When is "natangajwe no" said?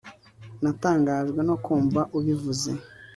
0.63-1.55